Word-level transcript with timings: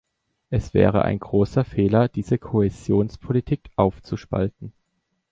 Es 0.49 0.73
wäre 0.73 1.03
ein 1.05 1.19
großer 1.19 1.63
Fehler, 1.63 2.07
diese 2.07 2.39
Kohäsionspolitik 2.39 3.69
aufzuspalten. 3.75 4.73